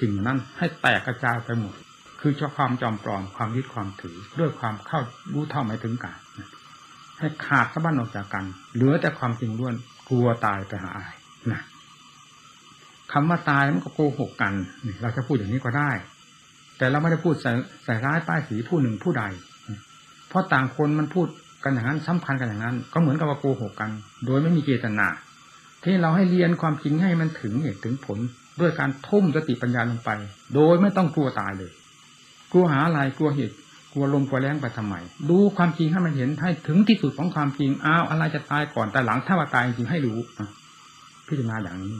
[0.00, 1.74] สิ่งนั้นให้แตกกระจายไปหมด
[2.20, 5.00] คือชอบความจอมปลอมความยึดความถือ ด้วยความเข้า
[5.32, 6.18] รู้เท่าไม่ถึงการ
[7.18, 9.74] ให้ขาดสะบั้นออกจากกัน เหลือแต่ความจริงล้วน
[10.08, 11.14] กลัวตายไปหาอาย
[11.52, 11.62] นะ
[13.12, 14.52] คำว่าตายมันก็โกหกกัน
[15.00, 15.90] เราจะพูดอย่างนี้ก็ได้
[16.80, 17.52] แต่เราไม่ได้พูดใส่
[17.84, 19.24] ใส่ร้ายป้ายสีผู้หนึ่งผู้ใด
[20.28, 21.26] เพราะต่างคนมันพูด
[21.64, 23.90] กันอย่างนั้นสำคัญกันอย่างนั้น ก็เหมือนกับว่าโกหกกัน
[24.26, 25.06] โดยไม่มีเจตนา
[25.84, 28.18] ที่เราให้เรียนความจริงให้มันถึงเหตุถึงผล
[28.60, 30.10] ด้วยการทุ่มสติปัญญาลงไป
[30.54, 31.70] โดยไม่ต้องกลัวตายเลย
[32.52, 33.56] กลัวหาอะไรกลัวเหตุ
[33.92, 34.94] กลัวลมกลัวแรงไปทำไม
[35.30, 40.18] ดูความจริงให้มันเห็นให้ถึงที่สุดของความจริงอ้าวอะไรจะตายก่อนแต่หลังถ้าว่าตายจริงให้รู้
[41.26, 41.94] พิจารณาอย่างนี้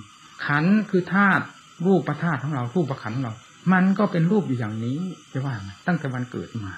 [0.46, 1.44] ขันคือธาตุ
[1.86, 3.34] รูปประธาตุของเรารูปประขันของเรา
[3.72, 4.98] มันก็เป็นรูปอยู่อย่างนี้
[5.32, 5.54] จะว่า
[5.86, 6.72] ตั้งแต่วันเกิดมา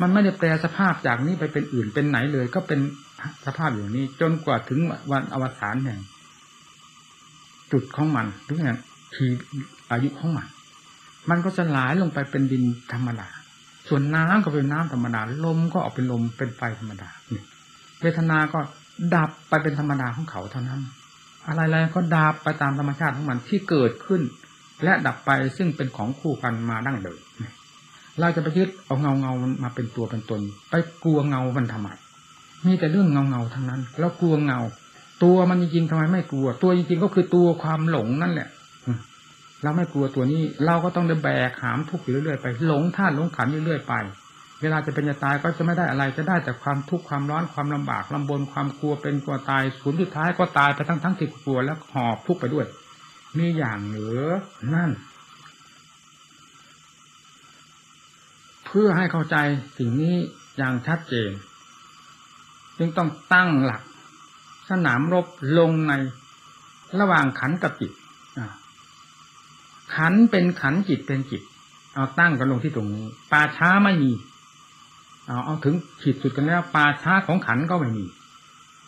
[0.00, 2.80] มันไม่ได้แปลสภาพจากนี้ไปเป็นอื่นเป็นไหนเลย ก็เป็น
[3.46, 6.00] สภาพอยู่นี้ จนกว่าถึงวันอวสานแห่ง
[7.72, 8.78] จุดของมันหรือย่าง
[9.14, 9.26] ที
[9.90, 10.46] อายุของมัน
[11.30, 13.28] มันก็จะหลายลงไปเป็นดินธรรมดา
[13.88, 17.08] ส่วนน้ำก็เป็นน้ำธรรมดาลมก็ออกเป็นลมเป็นไฟธรรมดา
[18.00, 18.60] เวทนาก็
[19.14, 20.80] ดับไปเป็นธรรมดาของเขาเท่านั้น
[21.46, 24.22] อะไรๆก็ดับไปตามธรรมชาติของมันที่เกิดขึ้น
[24.84, 27.18] และดับไปซึ่งเป็นของคู่กันมาดั้งเดิม
[28.20, 31.88] เราจะไปยึดเอาเงาเงามาเป็นตัวเป็นตน ไปกลัวเงามันทำไม
[32.66, 34.60] มีแต่เรื่องเงาเงาทั้งนั้น แล้วกลัวเงา
[35.24, 38.48] ตัวมันจริงๆทำไมไม่กลัว ตัวจริงๆก็คือตัวความหลงนั่นแหละ
[39.62, 43.94] เราไม่กลัวตัวนี้ เราก็ต้องได้แบกหามทุกข์อยู่เรื่อยๆไปหลงท่าหลงขันเรื่อยๆไป
[44.60, 52.66] เวลาจะเป็นจะตายก็จะไม่ได้อะไรจะได้แต่ความทุกข์ความร้อนความลำบากลำบนความกลัวเป็นกลัวตายผลสุดท้ายก็ตายไปทั้งทั้งที่กลัวแล้วหอบทุกข์ไปด้วย
[53.36, 54.20] มีอย่างเหนือ
[54.74, 54.90] นั่น
[58.66, 59.36] เพื่อให้เข้าใจ
[59.78, 60.16] สิ่งนี้
[60.56, 61.30] อย่างชัดเจน
[62.78, 63.82] จึงต้องตั้งหลัก
[64.70, 65.26] สนามรบ
[65.58, 65.92] ลงใน
[67.00, 67.92] ระหว่างขันกับจิต
[69.94, 71.42] ขันเป็นขันจิตเป็นจิต
[71.94, 74.12] เอาตั้งกันลงที่ตรงนี้ป่าช้าไม่มี
[75.26, 78.04] เอาเอาถึงขีดสุดกันแล้วป่าช้าของขันก็ไม่มี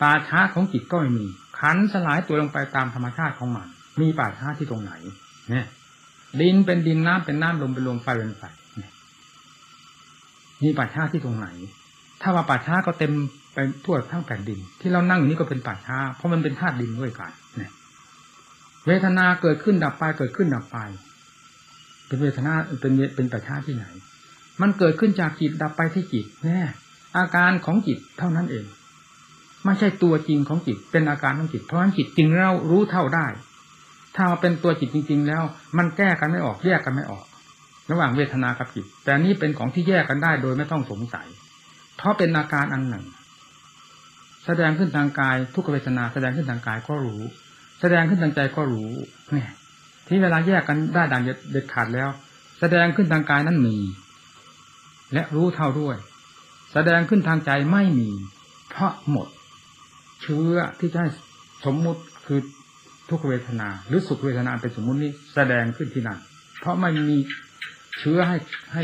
[0.03, 1.27] ป่าช้าของจิตก็ไม่มี
[1.61, 3.69] ขันสลายตัวลงไปตามธรรมชาติของมัน
[4.01, 4.93] มีป่าช้าที่ตรงไหน
[5.51, 5.67] เนี่ย
[6.41, 8.45] ดินเป็นดินน้ำเป็นน้ำลมเป็นลมไฟเป็นไฟ
[8.81, 8.93] นี่ย
[10.63, 11.49] มีป่าช้าที่ตรงไหน
[12.23, 13.13] ถ้าว่าป่าช้าก็เต็ม
[13.55, 17.71] ไปทั่วทั้งแผ่นดิน ที่เรานั่งอยู่นี้ก็เป็นป่าช้า เพราะมันเป็นธาตุดินด้วยกันเนี่ย
[18.87, 20.79] เวทนาเกิดขึ้นดับไปเกิดขึ้นดับไป
[22.07, 23.87] เป็นเวทนาเป็นเป็นป่าช้าที่ไหน
[24.61, 26.61] มันเกิดขึ้นจากจิตดับไปที่จิตแน่
[27.17, 28.65] อาการของจิตเท่านั้นเอง
[29.65, 33.27] ไม่ใช่ตัวจริงของจิตเป็นอาการของจิตเพราะฉะนั้นจิตจริงเรารู้เท่าได้
[34.17, 35.43] ถ้ามาเป็นตัวจิตจริง ๆ แล้ว
[35.79, 37.25] มันแก้กันไม่ออกแยกกันไม่ออก
[37.91, 41.27] ระหว่างเวทนากับจิต แต่นี่เป็นของที่แยกกันได้โดยไม่ต้องสงสัย
[41.97, 43.05] เพราะเป็นอาการอันหนึ่ง
[44.47, 47.23] แสดงขึ้นทางกายทุกเวทนา แสดงขึ้นทางกายก็รู้
[47.81, 48.91] แสดงขึ้นทางใจก็รู้
[49.33, 49.51] เนี่ย
[50.09, 52.09] ที่เวลาแยกกันได้ดังเด็ดขาดแล้ว
[52.61, 53.77] แสดงขึ้นทางกายนั้นมี
[55.13, 55.97] และรู้เท่าด้วย
[56.73, 58.11] แสดงขึ้นทางใจไม่มี
[58.71, 59.29] เพราะหมด
[60.23, 61.09] เชื้อที่จะให้
[61.65, 62.41] สมมุติคือ
[63.11, 66.19] ทุกเวทนา หรือสุขเวทนาเป็นสมมุตินี้แสดงขึ้นที่นั่น
[66.61, 67.17] เพราะไม่มี
[67.99, 68.37] เชื้อให้
[68.73, 68.83] ให้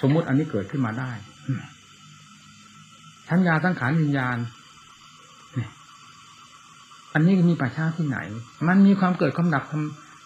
[0.00, 1.10] สมมุติอันนี้เกิดขึ้นมาได้
[3.28, 4.36] ทั้งยาทั้งขานวิญญาณ
[7.14, 8.18] อันนี้มีป่าช้าที่ไหน
[8.68, 9.64] มันมีความเกิดความดับ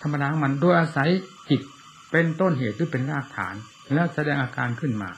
[0.03, 1.09] ธรรมดาของมันโดยอาศัย
[1.51, 1.61] จิต
[2.11, 3.55] เป็นต้นเหตุหรือเป็นรากฐาน
[3.95, 5.11] แล้วแสดงอาการขึ้นมา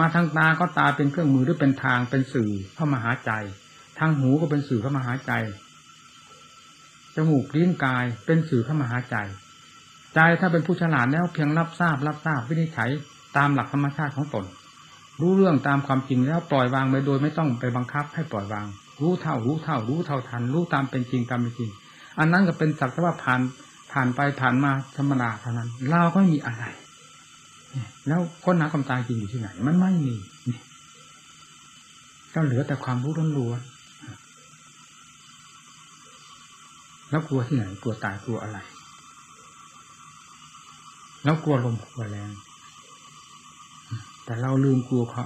[0.00, 3.30] มาทางตาก็ตาเป็นเครื่องมือหรือเป็นทางเป็นสื่อเข้ามาหาใจ
[3.98, 5.32] ทางหูก็เป็นสื่อเข้ามาหาใจ
[7.16, 9.16] จมูกลิ้นกายเป็นสื่อเข้ามาหาใจ
[10.14, 12.90] ใจถ้าเป็นผู้ฉลาดแล้วเพียงรับทราบ รับทราบวินิจฉัย
[13.36, 14.44] ตามหลักธรรมชาติของตน
[15.20, 18.66] รู้เรื่องตามความจริงแล้วปล่อยวางไปโดยไม่ต้องไปบังคับให้ปล่อยวาง
[19.02, 21.70] รู้เท่ารู้เท่า รู้เท่าทัน รู้ตามเป็นจริงตามเป็นจริง
[22.18, 23.40] อันนั้นก็เป็นสักแต่ว่าผ่าน
[23.92, 26.64] ผ่านไปผ่านมาธรรมดาเท่านั้น เราก็ไม่มีอะไร
[28.08, 30.14] แล้วค้นหาความตายจริงอยู่ที่ไหน มันไม่มี
[32.34, 33.75] ก็เหลือแต่ความรู้ล้วนๆ
[37.10, 38.58] แล้วกลัวที่ไหนกลัวตายกลัวอะไร
[41.24, 42.30] แล้วกลัวลมกลัวแรง
[44.24, 45.24] แต่เราลืมกลัวเขา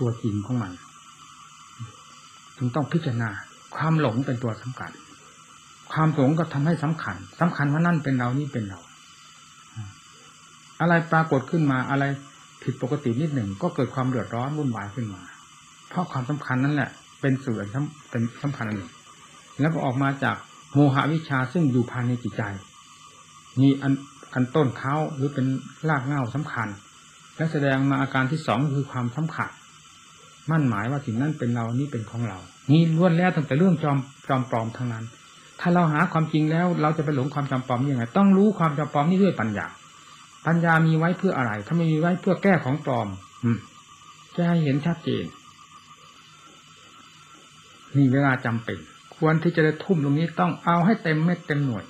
[0.00, 0.72] ตัวจริงของมัน
[2.56, 3.30] จึงต้องพิจารณา
[3.76, 4.92] ความหลงเป็นตัวสำคัญ
[5.92, 8.78] ความหลงก็ทำให้สำคัญสำคัญว่านั่นเป็นเรานี่เป็นเรา
[10.80, 12.04] อะไรปรากฏขึ้นมาอะไร
[12.62, 15.22] ผิดปกตินิดหนึ่งก็เกิดความเดือดร้อนวุ่นวายขึ้นมา
[15.88, 16.90] เพราะความสำคัญนั่นแหละ
[17.20, 17.66] เป็นส่วน
[18.10, 18.92] เป็นสำคัญอันหนึ่ง
[19.60, 20.36] แล้วก็ออกมาจาก
[20.72, 22.42] โมหะวิชาซึ่งอยู่ภายในจิตใจ
[23.60, 23.92] มีอัน
[24.34, 25.46] อันต้นเขาหรือเป็น
[25.88, 26.68] รากเหง้าสำคัญ
[27.36, 29.50] และแสดงมาอาการที่สองคือความสำคัญ
[30.50, 32.38] มั่นหมายว่าสิ่งนั้นเป็นเรานี่เป็นของเรา
[32.70, 35.04] นี่ล้วนแล้วตั้งแต่เรื่องจอมจอมปลอมทั้งนั้น
[35.60, 39.66] ถ้าเราหาความจริงแล้ว เราจะไปหลงความจำปลอมยังไง ต้องรู้ความจำปลอมนี่ด้วยปัญญา
[40.46, 43.08] ปัญญามีไว้เพื่ออะไร ถ้าไม่มีไว้เพื่อแก้ของปลอม
[43.44, 43.58] อืม
[44.36, 45.24] จะให้เห็นชัดเจน
[47.96, 48.78] มีเวลาจำเป็น
[49.18, 51.84] ควรที่จะได้ทุ่มตรงนี้ต้องเอาให้เต็มเม็ดเต็มหน่วย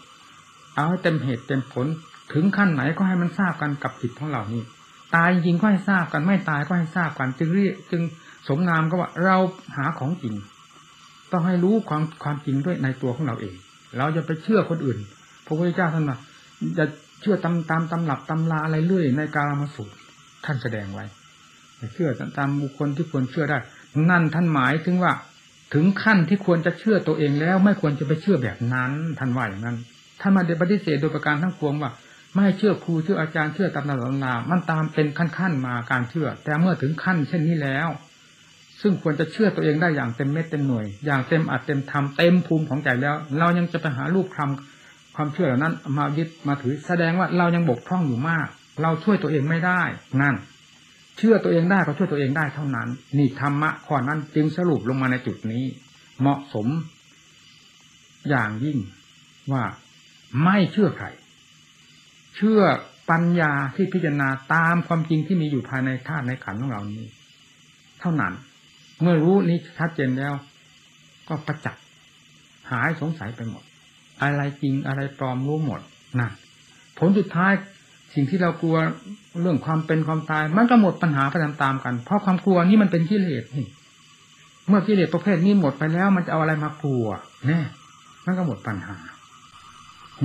[0.77, 1.87] เอาให้เต็มเหตุเต็มผล
[2.33, 4.63] ถึงขั้นไหนก็ให้มันทราบกันกับจิตของเรานี่
[5.15, 8.03] ตายจริงก็ให้ทราบกันไม่ตายก็ให้ทราบกันจึงเรียกจึง
[8.49, 9.37] สมนามก็ว่าเรา
[9.77, 10.35] หาของจริง
[11.33, 13.55] ต้องให้รู้ความความจริงด้วยในตัวของเราเอง
[13.99, 14.99] เราจะไปเชื่อคนอื่น
[15.47, 16.19] พระพุทธเจ้าท่านว่า
[16.79, 16.85] จะ
[17.21, 19.95] เชื่อตามตามตำหลับตำลาอะไรเรื่อย ในการมาสูตร
[20.45, 21.05] ท่านแสดงไว้
[21.95, 23.59] เชื่อตามบุคคลที่ควรเชื่อได้
[24.11, 25.13] นั่นท่านหมายถึงว่า
[25.75, 29.77] ถึงขั้นที่ควรจะเชื่อตัวเองแล้ว ไม่ควรจะไปเชื่อแบบนั้นท่านว่าอย่างนั้น
[30.21, 31.91] ท่านมาเดปฏิเสธโดยประการทั้งปวงว่า
[32.35, 37.89] ไม่เชื่อครูเชื่ออาจารย์เชื่อตำนานตำนามันตามเป็นขั้นๆมาการเชื่อ แต่เมื่อถึงขั้นเช่นนี้แล้ว
[38.81, 48.47] ซึ่งควรจะเชื่อตัวเองได้อย่างเต็มเม็ดเต็มหน่วย อย่างเต็มอัดเต็มทำเต็มภูมิของใจแล้ว เรายังจะไปหารูปคำความเชื่อเหล่านั้น มายึดมาถือแสดงว่าเรายังบกพร่องอยู่มาก
[48.83, 49.83] เราช่วยตัวเองไม่ได้
[50.23, 50.35] นั่น
[51.19, 55.65] เชื่อตัวเองได้ก็ช่วยตัวเองได้เท่านั้น นี่ธรรมะข้อนั้นจึงสรุปลงมาในจุดนี้
[56.21, 56.67] เหมาะสม
[58.29, 58.79] อย่างยิ่ง
[59.53, 59.65] ว่า
[60.45, 61.07] ไม่เชื่อใคร
[62.37, 62.61] เชื่อ
[63.11, 67.07] ปัญญาที่พิจารณาตามความจริงที่มีอยู่ภายในธาตุในขันของเรานี้
[68.01, 68.33] เท่านั้น
[69.01, 70.35] เมื่อรู้นี้ชัดเจนแล้ว
[71.29, 71.85] ก็ประจักษ์
[72.71, 73.63] หายสงสัยไปหมด
[74.23, 75.81] อะไรจริงอะไรปลอมรู้หมด
[76.19, 76.33] นั่น
[76.99, 77.53] ผลสุดท้าย
[78.21, 78.77] สิ่งที่เรากลัว
[79.41, 83.67] เรื่องความเป็นความตาย มันก็หมดปัญหาไปตามๆกัน เพราะความกลัวนี่มันเป็นกิเลสนี่
[84.69, 87.07] เมื่อกิเลสประเภทนี้หมดไปแล้ว มันจะเอาอะไรมากลัว
[87.47, 87.61] แน่
[88.27, 88.97] มันก็หมดปัญหา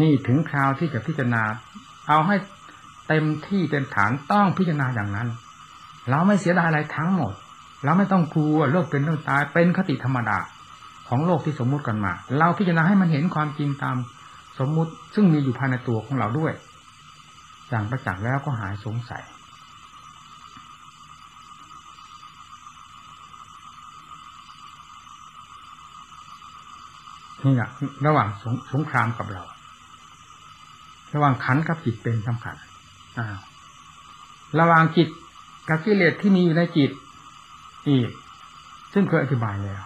[0.01, 1.43] นี่ถึงคราวที่จะพิจารณา
[2.09, 2.35] เอาให้
[3.07, 5.27] เต็มที่เป็นฐานต้องพิจารณาอย่างนั้น
[6.09, 7.33] เราไม่เสียดายอะไรทั้งหมด
[7.83, 10.37] เราไม่ต้องกลัวโลกเป็นเรื่องตายเป็นคติธรรมดา
[11.07, 13.95] ของโลกที่สมมุติกันมา เราพิจารณาให้มันเห็นความจริงตาม
[14.59, 16.53] สมมุติซึ่งมีอยู่ภายในตัวของเราด้วย
[17.73, 19.23] อย่างประจักษ์แล้วก็หายสงสัย
[27.45, 27.69] นี่แหละ
[28.05, 29.43] ระหว่างสงสงครามกับเรา
[31.13, 32.55] ระหว่างขันกับจิตเป็นสำคัญ
[33.17, 33.39] อ้าว
[34.59, 35.07] ระหว่างจิต
[35.69, 36.91] กับกิเลสที่มีอยู่ในจิต
[37.89, 38.09] อีก
[38.93, 39.83] ซึ่งเคยอธิบายแล้ว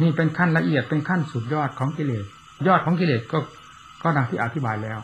[0.00, 2.24] นี่เป็นขั้นละเอียดเป็นขั้นสุดยอดของกิเลส
[2.66, 3.38] ยอดของกิเลสก็
[4.02, 5.00] ก็ดังที่อธิบายแล้ว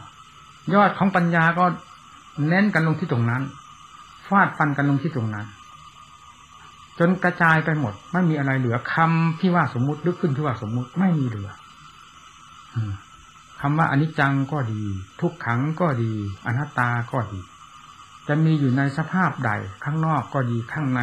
[0.74, 1.64] ยอดของปัญญาก็
[2.48, 3.42] เน้นกันลงที่ตรงนั้น
[4.28, 5.46] ฟาดฟันกันลงที่ตรงนั้น
[6.98, 11.50] จนกระจายไปหมด ไม่มีอะไรเหลือคำที่ว่าสมมุติหรือขึ้นที่ว่าสมมุติไม่มีเหลือ
[12.74, 12.92] อืม
[13.60, 14.82] คำว่าอนิจจังก็ดี
[15.20, 16.12] ทุกขังก็ดี
[16.46, 17.40] อนัตตาก็ดี
[18.28, 19.50] จะมีอยู่ในสภาพใด
[19.84, 21.00] ข้างนอกก็ดีข้างใน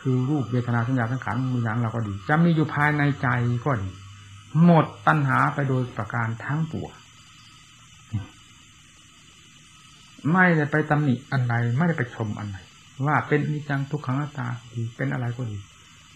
[0.00, 3.28] คือรูปเวทนาสัญญาสังขารมือหนังเราก็ดี จะมีอยู่ภายในใจ
[3.66, 3.90] ก็ดี
[4.64, 6.92] หมดตัณหาไปโดยประการทั้งปวง
[10.32, 12.58] ไม่ได้ไปตำหนิอันใดไม่ได้ไปชมอันใด
[13.06, 15.58] ว่าเป็นนิจังทุกขังอนัตตาดีเป็นอะไรก็ดี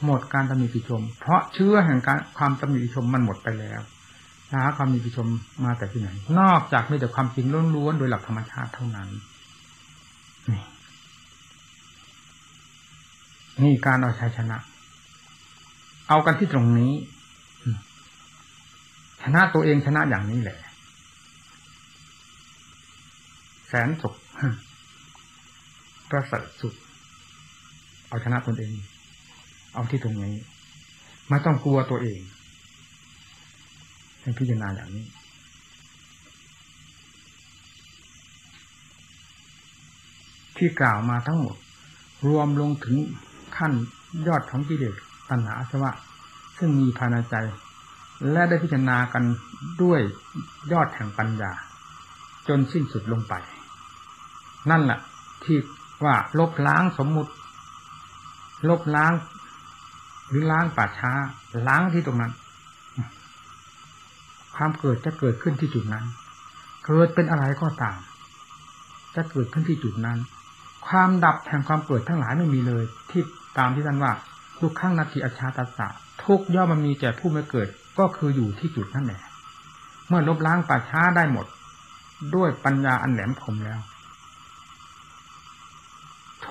[0.05, 3.81] หมดการตำหนิติชม เพราะเชื้อแห่งการความตำหนิติชมมันหมดไปแล้ว
[4.53, 5.29] หาความมีติชม
[5.65, 9.09] มาแต่ที่ไหน นอกจากมีแต่ความจริงล้วนๆโดยหลักธรรมชาติเท่านั้น
[10.51, 10.63] นี่
[13.63, 14.57] นี่การเอาชัยชนะ
[16.09, 16.93] เอากันที่ตรงนี้
[19.23, 20.59] ชนะตัวเองชนะอย่างนี้แหละ
[23.69, 24.15] แสนสุข
[26.11, 26.75] ประเสริฐสุด
[28.09, 28.73] เอาชนะตนเอง
[29.75, 30.35] เอาที่ตรงนี้
[31.29, 32.21] ไม่ต้องกลัวตัวเอง
[34.21, 35.07] ให้พิจารณาอย่างนี้
[40.57, 41.57] ที่กล่าวมาทั้งหมด
[42.29, 42.97] รวมลงถึง
[43.57, 43.73] ขั้น
[44.27, 44.95] ยอดของกิเลส
[45.29, 45.91] ตัณหาอาสวะ
[46.59, 47.35] ซึ่งมีภายในใจ
[48.33, 49.25] และได้พิจารณากัน
[49.83, 50.01] ด้วย
[50.73, 51.53] ยอดแห่งปัญญา
[52.49, 53.35] จนสิ้นสุดลงไป
[54.71, 54.99] นั่นแหละ
[55.45, 55.59] ที่
[56.05, 57.33] ว่าลบล้างสมมุติ
[58.69, 59.13] ลบล้าง
[60.29, 61.13] หรือล้างป่าช้า
[61.67, 62.33] ล้างที่ตรงนั้น
[64.55, 66.05] ความเกิดจะเกิดขึ้นที่จุดนั้น
[66.87, 67.99] เกิดเป็นอะไรก็ตาม
[69.17, 70.19] จะเกิดขึ้นที่จุดนั้น
[70.87, 73.23] ความดับแห่งความเกิดทั้งหลายไม่มีเลย ที่
[73.59, 74.13] ตามที่ท่านว่า
[74.59, 75.89] ทุกขั้งนาทีอาชาตัสสะ
[76.25, 77.69] ทุกย่อมมันมีแก่ผู้ไม่เกิด
[77.99, 79.21] ก็คืออยู่ที่จุดนั่นแหละ
[80.09, 81.47] เมื่อลบล้างป่าช้าได้หมด
[82.35, 83.79] ด้วยปัญญาอันแหลมคมแล้ว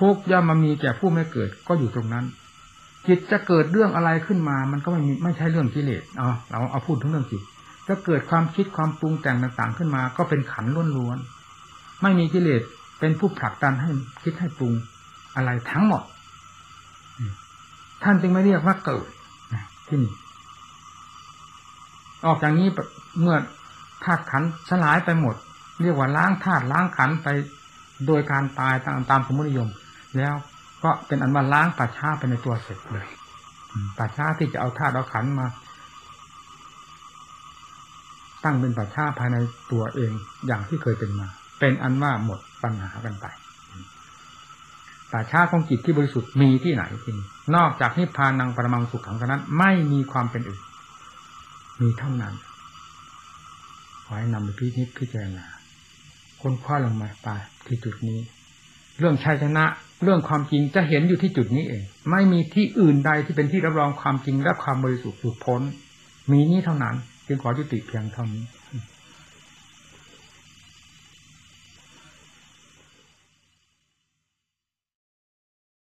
[0.06, 2.24] ุกย่อมมามีแก่ผู้ไม่เกิดก็อยู่ตรงนั้น
[3.06, 7.42] จิตจะเกิดเรื่องอะไรขึ้นมา มันก็ไม่มีไม่ใช่เรื่องกิเลสเอาเราเอาพูดถึงเรื่องจิต
[7.88, 12.62] จะเกิดความคิดความปรุงแต่งต่างๆขึ้นมา ก็เป็นขันล้วนๆไม่มีกิเลส
[13.00, 13.90] เป็นผู้ผลักดันให้
[14.22, 14.72] คิดให้ปรุง
[15.36, 16.02] อะไรทั้งหมด
[18.02, 19.06] ท่านจึงไม่เรียกว่าเกิด
[19.88, 20.12] ที่นี่
[22.26, 22.68] ออกจากนี้
[23.20, 23.36] เมื่อ
[24.04, 25.34] ธาตุขันสลายไปหมด
[25.82, 27.28] เรียกว่าล้างธาตุล้างขันไป
[28.06, 29.68] โดยการตายตามตามสมมตินิยม
[30.16, 30.34] แล้ว
[30.84, 33.06] ก็เป็นอันว่าล้างป่าช้าไปในตัวเสร็จเลย
[33.98, 35.46] ป่าช้าที่จะเอาธาตุเอาขันมา
[38.44, 39.36] ตั้งเป็นป่าช้าภายใน
[39.72, 40.12] ตัวเอง
[40.46, 43.26] อย่างที่เคยเป็นมา เป็นอันว่าหมดปัญหากันไป
[45.12, 47.18] ป่าช้าของจิตที่บริสุทธิ์มีที่ไหนจริง
[47.56, 50.62] นอกจากนิพพานังปรมังสุขขังเท่านั้น ไม่มีความเป็นอื่น
[51.80, 52.34] มีเท่านั้น
[54.04, 55.44] ขอให้นำไปพิจิตพิจารณา
[56.40, 58.18] ค้นคว้าลงมาตาที่จุดนี้
[58.98, 59.64] เรื่องชัยชนะ
[60.02, 65.60] เรื่องความจริงจะเห็นอยู่ที่จุดนี้เอง ไม่มีที่อื่นใดที่เป็นที่รับรองความจริงและความบริสุทธิ์สุดพ้น
[66.30, 66.94] มีนี้เท่านั้น
[67.26, 68.42] จึงขอยุติเพียงเท่านี้